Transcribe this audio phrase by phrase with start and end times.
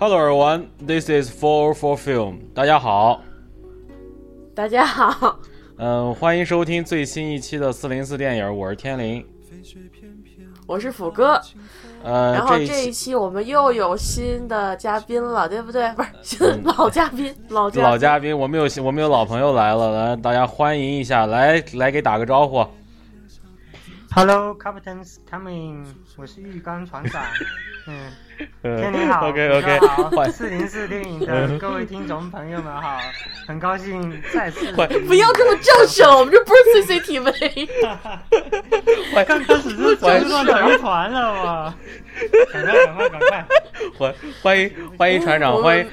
[0.00, 2.38] Hello everyone, this is Four Four Film。
[2.54, 3.20] 大家好，
[4.54, 5.38] 大家好，
[5.76, 9.22] 嗯，欢迎收听最新一期的四零四电影，我是天灵，
[10.66, 11.38] 我是虎哥。
[12.02, 15.92] 呃，然后这这一期我们又有新的嘉宾了，对不对？
[15.92, 22.66] 不是老嘉宾， 老嘉老嘉宾，我们有我们有老朋友来了，来大家欢迎一下，来来给打个招呼。
[24.12, 25.84] Hello, Captain's coming。
[26.16, 27.22] 我是浴缸船长。
[27.86, 28.10] 嗯，
[28.62, 32.98] 天你好 OK 虎 OK，哥好，欢四零四电影的各位听众朋友们好，
[33.46, 34.72] 很高兴再次。
[34.72, 37.68] 欢不要这么叫嚣了，我们这不是 CCTV。
[39.12, 41.74] 欢刚开始是全乱成一团了我。
[42.52, 43.46] 赶快赶快赶快！
[43.98, 45.86] 欢欢迎欢迎船长，欢迎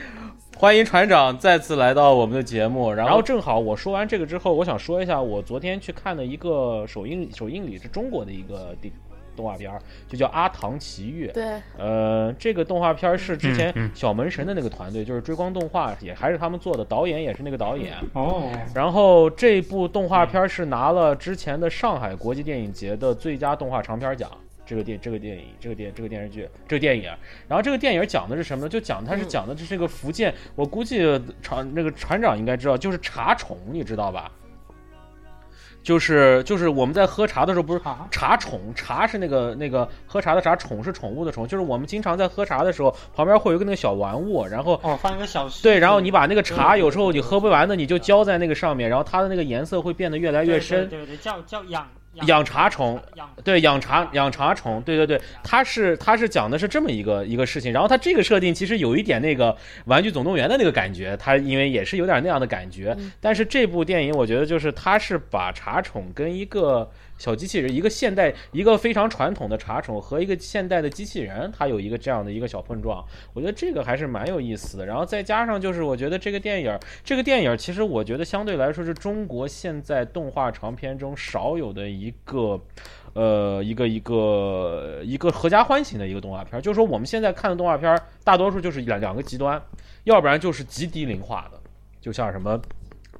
[0.55, 2.94] 欢迎船长再次来到我们的节目。
[2.94, 8.94] 然后正好我说完这个之后，我想说一下我昨天去看的一个首映首映礼是中国的一个电
[9.38, 11.27] 动画片儿，就叫《阿唐奇遇》。
[11.31, 17.94] 对，呃，这个动画片儿是之前小门神的那个团队，就是追光动画，也还是他们做的，导演也是那个导演。
[18.13, 24.29] 哦，然后这部动画片儿是拿了之前的上海国际电影节的最佳动画长片奖。
[24.66, 27.03] 这个电这个电影这个电这个电视剧这个电影，
[27.47, 28.69] 然后这个电影讲的是什么呢？
[28.69, 30.99] 就讲它是嗯讲的是这个福建，我估计
[31.41, 34.29] 船那个船长应该知道，就是茶虫，你知道吧？
[35.83, 50.89] 就是就是我们在喝茶的时候，不是啊茶宠，茶是那个那个喝茶的茶，宠是宠物的宠，就是我们经常在喝茶的时候，旁边会有一个那个小玩物，然后哦，放一个小对，然后你把那个茶有时候你喝不完的，你就浇在那个上面，然后它的那个颜色会变得越来越深。
[50.89, 51.88] 对对对，叫叫养
[52.25, 52.99] 养茶虫，
[53.43, 59.51] 对，养茶养茶虫，对对对，它是它是讲的是这么一个一个事情，然后它这个设定其实有一点那个
[59.85, 74.85] 《玩具总动员》的那个感觉，它因为也是有点那样的感觉，但是这部电影我觉得就是它是把茶宠跟一个小机器人，一个现代一个非常传统的茶宠和一个现代的机器人，它有一个这样的一个小碰撞，我觉得这个还是蛮有意思的。
[74.85, 82.59] 然后再加上就是我觉得这个电影儿，这个电影儿其实我觉得相对来说是中国现在动画长片中少有的一一个。
[83.13, 89.59] 呃，一个一个一个合家欢型的一个动画片，就是说我们现在看的动画片，大多数就是两两个极端，
[90.03, 91.59] 要不然就是极低龄化的，
[92.00, 92.62] 就像什么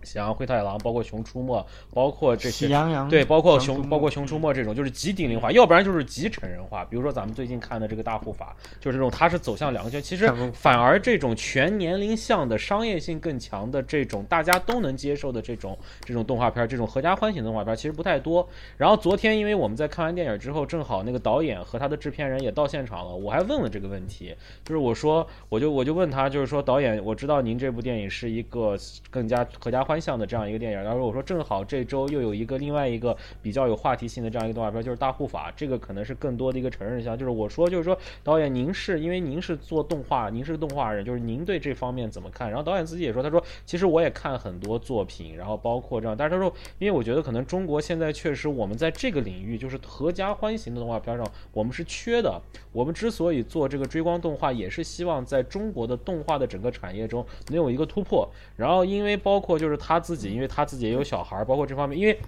[0.07, 6.85] 喜羊羊灰太狼，包括熊出没，包括这些喜羊羊对，包括熊包括熊出没这种，就是极低龄化，要不然就是极成人化。
[6.85, 18.47] 比如说咱们最近看的这个大护法，就是这种它是走向两个圈，其实反而这种全年龄向的、商业性更强的这种大家都能接受的这种这种动画片，这种合家欢型的动画片其实不太多。
[18.78, 28.78] 然后昨天因为我们在看完电影之后，正好那个导演和他的制片人也到现场了，我还问了这个问题，就是我说我就我就问他，就是说导演，我知道您这部电影是一个
[29.09, 37.18] 更加合家欢向的这样一个电影，然后我说正好这周又有一个另外一个比较有话题性的这样一个动画片，就是《大护法》，这个可能是更多的一个成人向。
[37.18, 42.50] 就是我说，就是说导演您是因为您是做动画，您是动画人，就是您对这方面怎么看？
[42.50, 52.41] 然后导演自己也说，他说其实我也看很多作品，然后包括这样，但是他说，因为我觉得可能中国现在确实我们在这个领域，就是合家欢型的动画片上，我们是缺的。
[52.72, 58.28] 我们之所以做这个追光动画，也是希望在中国的动画的整个产业中能有一个突破。
[58.56, 62.20] 然后因为包括就是他自己，因为他自己也有小孩儿，包括这方面，因为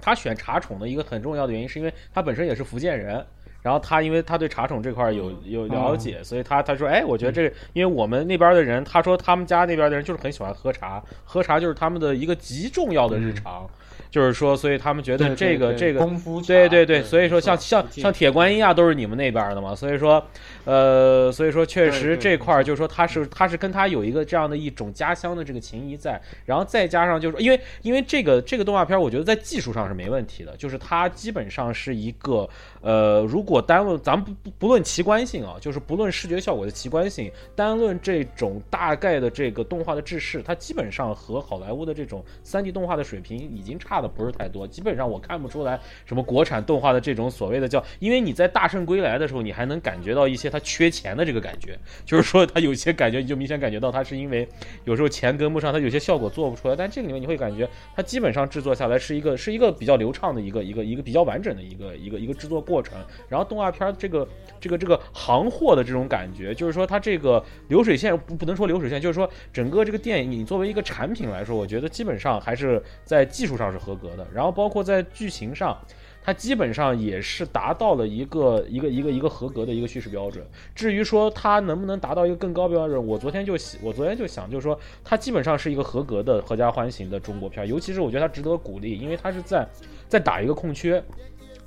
[0.00, 3.24] 他选茶宠的一个很重要的原因，是因为他本身也是福建人。
[3.62, 13.66] 然后他因为他对茶宠这块有有了解，所以他他说，哎，我觉得这个，因为我们那边的人，他说他们家那边的人就是很喜欢喝茶，喝茶就是他们的一个极重要的日常，
[14.14, 20.24] 就是说，所以他们觉得这个对这个功夫对对对，所以说像像像铁观音啊，都是你们那边的嘛，所以说，
[20.64, 32.48] 呃，所以说确实这块儿就是说他是他是跟他有一个这样的一种家乡的这个情谊在，然后再加上就是因为因为这个这个动画片，我觉得在技术上是没问题的，就是它基本上是一个
[32.82, 54.46] 呃，如果单论咱们不不不论奇观性啊，就是不论视觉效果的奇观性，单论这种大概的这个动画的制式，它基本上和好莱坞的这种三 D 动画的水平已经差的不是太多，基本上我看不出来什么国产动画的这种所谓的叫，因为你在《大圣归来》的时候，你还能感觉到一些它缺钱的这个感觉，就是说它有些感觉你就明显感觉到它是因为
[54.84, 57.66] 有时候钱跟不上，它有些效果做不出来，但这个里面你会感觉
[57.96, 62.98] 它基本上制作下来是一个是一个比较流畅的一个一个一个比较完整的一个一个一个制作过程，
[63.28, 64.28] 然后动画片这个
[64.60, 75.78] 这个这个行货的这种感觉，就是说它这个流水线不不能说流水线，就是说整个这个电影你作为一个产品来说，我觉得基本上还是在技术上是合合格的，然后包括在剧情上。
[76.26, 80.42] 它基本上也是达到了一个一个一个一个合格的一个叙事标准。
[80.74, 83.52] 至于说它能不能达到一个更高标准，我昨天就
[83.82, 89.68] 我昨天就想，就是说它基本上是一个合格的合家欢型的中国片，尤其是我觉得它值得鼓励，因为它是在
[90.08, 91.04] 在打一个空缺。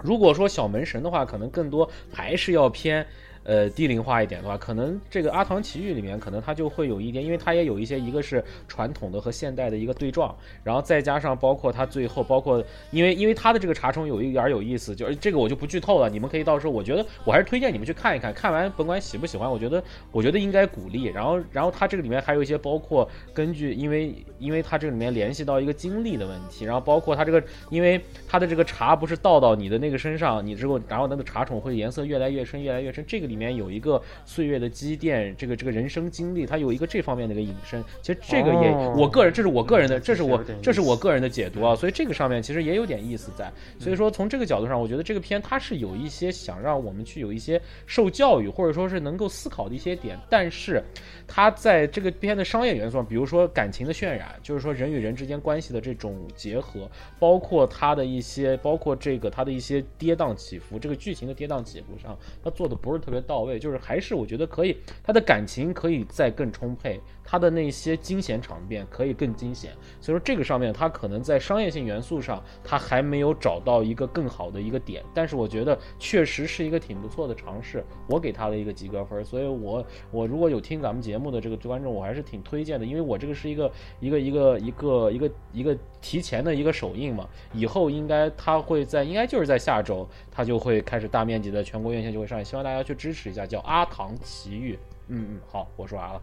[0.01, 3.05] 如果说小门神的话，可能更多还是要偏。
[3.47, 21.05] 呃低龄化一点的话，可能这个《阿唐奇遇》里面可能它就会有一点，因为它也有一些一个是传统的和现代的一个对撞，然后再加上包括它最后包括因为因为它的这个茶虫有一点有意思，就是这个我就不剧透了，你们可以到时候我觉得我还是推荐你们去看一看，看完甭管喜不喜欢，我觉得我觉得应该鼓励。
[21.05, 37.83] 然后然后它这个里面还有一些包括根据因为因为它这里面联系到一个经历的问题，然后包括它这个因为它的这个茶不是倒到你的那个身上，你之后然后那个茶宠会颜色越来越深越来越深，这个里面有一个岁月的积淀，这个这个人生经历，它有一个这方面的一个引申。
[38.01, 43.51] 其实这个也哦我个人这是我个人的，嗯这是我这是我个人的解读啊，所以这个上面其实也有点意思在。
[43.79, 50.83] 所以说从这个角度上，我觉得这个片它是有一些想让我们去有一些受教育，或者说是能够思考的一些点，但是
[51.27, 56.89] 它在这个片的商业元素上，比如说感情的渲染，就是说人与人之间关系的这种结合，
[57.19, 94.73] 包括它的一些，包括这个它的一些跌宕起伏，这个剧情的跌宕起伏上，它做的不是特别到位，就是还是我觉得可以，他的感情可以再更充沛，他的那些惊险场面可以更惊险，所以说这个上面他可能在商业性元素上，他还没有找到一个更好的一个点，但是我觉得确实是一个挺不错的尝试，我给他的一个及格分，所以我我如果有听咱们节目的这个观众，我还是挺推荐的，因为我这个是一个一个一个一个一个一个提前的一个首映嘛，以后应该他会在应该就是在下周，他就会开始大面积的全国院线就会上映，希望大家去支持一下，叫《阿唐奇遇》。
[95.07, 96.21] 嗯嗯，好，我说完了。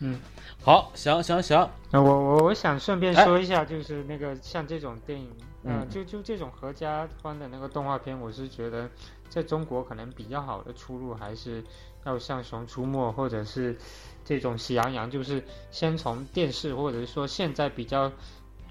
[0.00, 0.18] 嗯，
[0.62, 5.30] 好，行行行，那我我我想顺便哎说一下，就是那个像这种电影，
[5.62, 8.90] 嗯嗯，就就这种合家欢的那个动画片，我是觉得
[9.28, 11.62] 在中国可能比较好的出路还是
[12.04, 13.76] 要像《熊出没》或者是
[14.24, 18.10] 这种《喜羊羊》，就是先从电视或者是说现在比较。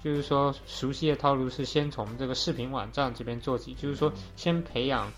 [0.04, 5.12] 就是说，熟悉的套路是先从这个视频网站这边做起，就是说先培养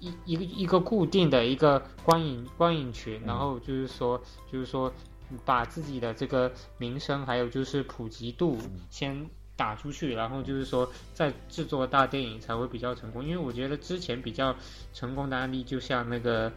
[0.00, 4.92] 一一个一个固定的一个观影观影群，然后就是说就是说
[5.44, 8.58] 把自己的这个名声还有就是普及度
[8.90, 13.24] 先打出去，然后就是说再制作大电影才会比较成功。
[13.24, 14.54] 因为我觉得之前比较
[14.92, 16.52] 成功的案例，就像那个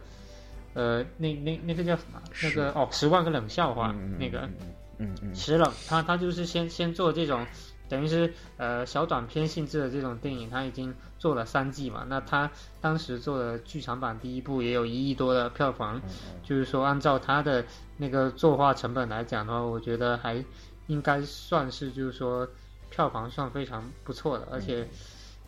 [0.74, 2.22] 呃那那那个叫什么？
[2.42, 4.40] 那个哦，十万个冷笑话、嗯那个。
[4.40, 4.52] 嗯
[4.98, 7.44] 嗯嗯石冷，他他就是先先做这种，
[7.88, 12.04] 等于是呃小短片性质的这种电影，他已经做了三季嘛。
[12.08, 12.50] 那他
[12.80, 16.00] 当时做的剧场版第一部也有一亿多的票房，
[16.42, 17.64] 就是说按照他的
[17.96, 20.44] 那个作画成本来讲的话，我觉得还
[20.86, 22.48] 应该算是就是说
[22.90, 24.88] 票房算非常不错的，而且。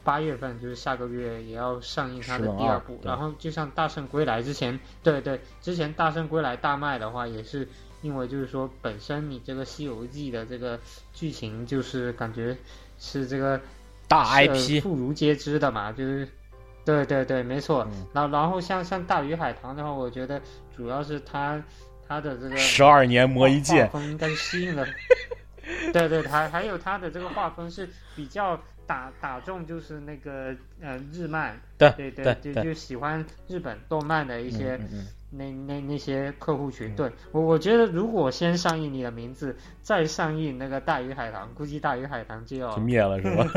[0.05, 7.67] 八月份就是下个月也要上映它的第二部，然后就像《大圣归来》之前，对对，之前《大圣归来》大卖的话，也是
[8.05, 10.79] 因为就是说本身你这个《西游记》的这个
[11.15, 12.55] 剧情就是感觉
[12.99, 13.59] 是这个
[14.07, 16.29] 大是 IP 妇孺皆知的嘛，就是
[16.85, 17.89] 对对对，没错。
[17.91, 20.39] 嗯然后然后像像《大鱼海棠》的话，我觉得
[20.77, 21.61] 主要是它
[22.07, 24.87] 它的这个十二年磨一画剑，风应该是吸引了。
[25.95, 36.95] 对对，还还有它的这个画风是比较打打中，就是那个呃日漫，对对对对就就喜欢日本动漫的一些、嗯嗯那那那些客户群。
[36.95, 43.51] 对我我觉得如果先上映你的名字，再上映那个大鱼海棠，估计大鱼海棠就要就灭了是吧？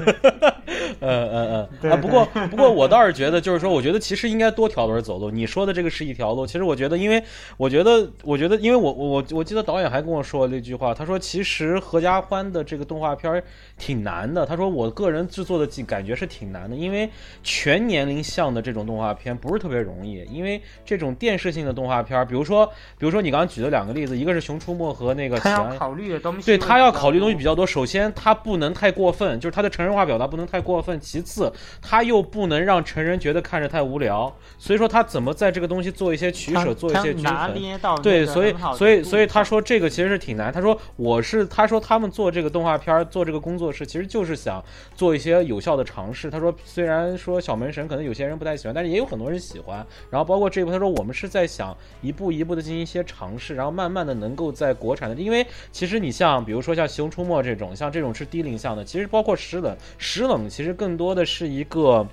[1.00, 1.92] 嗯 嗯嗯。
[1.92, 5.30] 啊，不过不过我倒是觉得，就是说，我觉得其实应该多条轮走路。
[5.30, 7.22] 你说的这个是一条路，其实我觉得，因为
[7.58, 13.44] 我觉得，我觉得，因为我我我记得导演还跟我说了一句话，他说其实合家欢的这个动画片
[13.78, 14.46] 挺难的。
[14.46, 17.10] 他说我个人制作的感感觉是挺难的，因为
[17.42, 22.66] 全年龄向的这种动画片不是特别容易，因为这种电视性的动画片儿，比如说
[22.98, 25.38] 比如说你刚刚举的两个例子，一个是《熊出没》和那个《。
[25.42, 27.68] 他要考虑的东西，对他要考虑的东西比较多。
[27.68, 30.98] 首先，他不能太过分，就是他的成人化表达不能太过分。
[31.02, 34.34] 其次，他又不能让成人觉得看着太无聊。
[34.58, 37.56] 所以说，他怎么在这个东西做一些取舍，做一些均拿衡。
[37.56, 39.58] 捏到对，所以所以所以他说。
[39.58, 40.52] 说这个其实是挺难。
[40.52, 44.62] 他说我是他说他们做这个动画片儿做这个工作室，其实就是想
[44.94, 46.30] 做一些有效的尝试。
[46.30, 49.78] 他说虽然说小门神可能有些人不太喜欢，但是也有很多人喜欢。
[50.10, 62.08] 然后包括这一部，他说我们是在想一步一步的进行一些尝试，然后慢慢的能够在国产的，因为其实你像比如说像《熊出没》这种，像这种是低龄向的，其实包括石冷，石冷其实更多的是一个。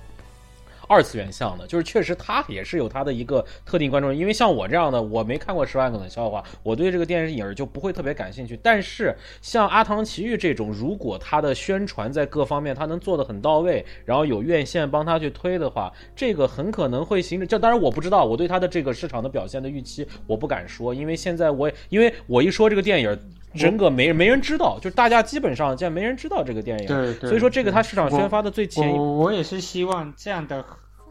[0.87, 8.59] 二次元向的，就是确实它也是有它的一个特定观众，因为像我这样的，我没看过《十万个冷笑话》，我对这个电视影就不会特别感兴趣。
[8.61, 17.47] 但是像《阿唐奇遇》这种，如果它的宣传在各方面它能做得很到位，然后有院线帮他去推的话，这个很可能会形成。
[17.47, 23.19] 这当然我不知道，我对它的这个市场的表现的预期我不敢说，因为现在我因为我一说这个电影。
[23.55, 30.63] 整个没没人知道，就是大家基本上现在没人知道这个电影，对对所以说这个它市场宣发的最前一我我也是希望这样的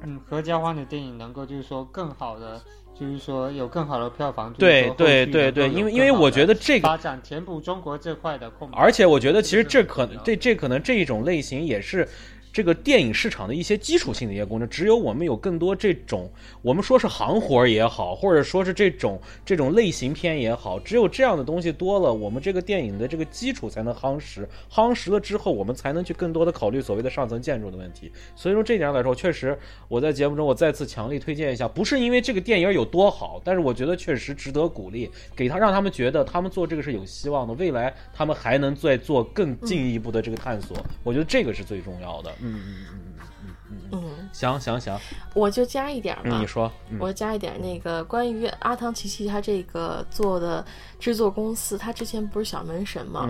[0.03, 2.61] 嗯合家欢的电影能够就是说更好的，
[2.99, 4.53] 就是说有更好的票房。
[4.53, 8.79] 对对对对，因为因为我觉得这个发展填补中国这块的空白。
[8.79, 12.09] 而且我觉得其实这可能这这可能这一种类型也是。
[12.55, 16.31] 这个电影市场的一些基础性的一些工程，只有我们有更多这种，
[16.63, 28.13] 我们说是行活也好，或者说是这种这种类型片也好，只有这样的东西多了，我们这个电影的这个基础才能夯实，夯实了之后，我们才能去更多的考虑所谓的上层建筑的问题。
[28.37, 29.59] 所以说这点来说，确实
[29.89, 42.33] 我在节目中我再次强力推荐一下，不是因为这个电影有多好，但是我觉得确实值得鼓励，给他让他们觉得他们做这个是有希望的，未来他们还能再做更进一步的这个探索，我觉得这个是最重要的。
[42.45, 43.15] 嗯嗯嗯
[43.47, 44.99] 嗯嗯嗯嗯，行行行，
[45.35, 46.39] 我就加一点吧。
[46.39, 46.71] 你说，
[47.01, 50.65] 我加一点那个关于阿汤奇奇他这个做的
[51.01, 53.29] 制作公司，他之前不是小门神吗？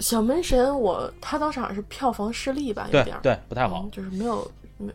[0.00, 4.50] 小门神，我他当时好像是票房失利吧，有点对不太好，就是没有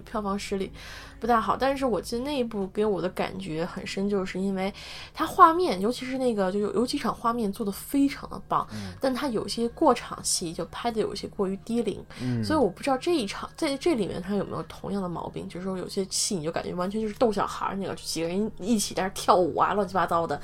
[0.05, 0.71] 票房失利。
[1.17, 4.71] 不太好，但是我记得那一部给我的感觉很深，就是因为
[5.13, 8.67] 它画面，尤其是那个就有有几场画面做的非常的棒，
[8.99, 12.03] 但它有些过场戏就拍的有些过于低龄，
[12.43, 20.39] 所以我不知道这一场在这里面它有没有同样的毛病，就是说有些戏你就感觉完全就是逗小孩那个，几个人一起在那跳舞啊，乱七八糟的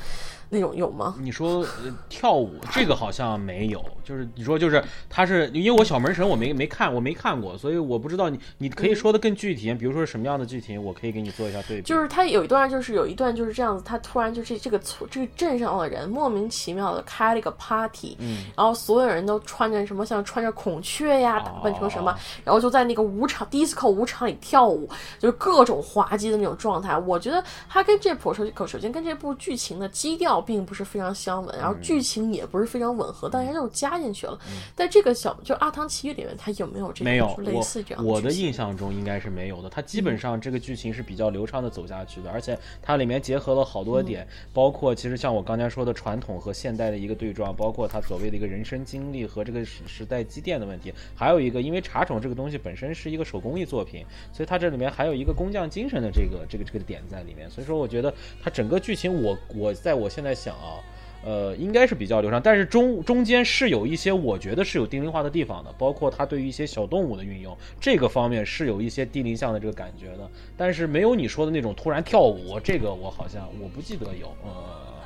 [0.51, 1.15] 那种有吗？
[1.19, 10.81] 你说呃跳舞这个好像没有，就是你说就是他是因为我小门神我没没看我没看过，所以我不知道你你可以说的更具体，比如说什么样的剧情。
[10.81, 24.89] 我可以给你做一下对比，就是他有一段，就是有一段就是这样子，他突然就是这个村这个镇上的人莫名其妙的开了一个 party，嗯，然后所有人都穿着什么像穿着孔雀呀，打扮成什么，然后就在那个舞场 disco 舞场里跳舞，
[25.19, 26.97] 就是各种滑稽的那种状态。
[26.97, 34.39] 我觉得他跟这部首首先跟这部剧情的基调并不是非常相吻，然后剧情也不是非常吻合，但是又加进去了。
[34.73, 38.05] 但这个小就《阿汤奇遇》里面，它有没有这没有类似这样？
[38.05, 39.69] 我的印象中应该是没有的。
[39.69, 40.61] 它基本上这个。
[40.61, 60.79] 剧情是比较流畅的走下去的，而且它里面结合了好多点，包括其实像我刚才说的传统和现代的一个对撞，包括它所谓的一个人生经历和这个时时代积淀的问题，还有一个因为茶宠这个东西本身是一个手工艺作品，所以它这里面还有一个工匠精神的这个这个这个点在里面，所以说我觉得它整个剧情我我在我现在在想啊。
[61.23, 75.00] 呃，应该是比较流畅，但是中中间是有一些我觉得是有低龄化的地方的，包括它对于一些小动物的运用，这个方面是有一些低龄向的这个感觉的，但是没有你说的那种突然跳舞，这个我好像我不记得有，呃。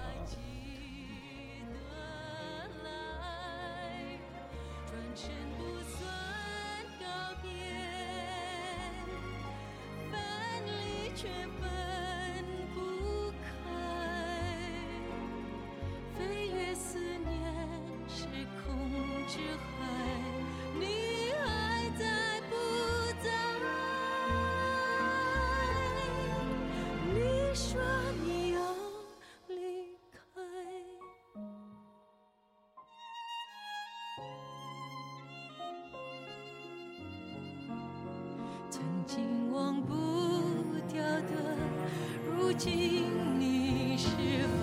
[42.57, 43.03] 今
[43.37, 44.07] 你是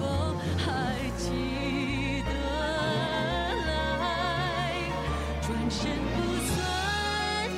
[0.01, 0.07] 否
[0.59, 2.33] 还记得？
[3.67, 3.71] 来
[5.43, 5.81] 转身
[6.15, 6.17] 不
[6.49, 6.57] 算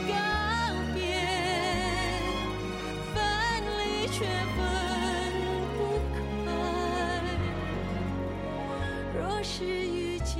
[0.08, 0.12] 告
[0.92, 0.98] 别，
[3.14, 3.16] 分
[3.78, 4.16] 离却
[4.56, 4.58] 分
[5.76, 5.78] 不
[6.14, 6.46] 开。
[9.16, 10.34] 若是遇见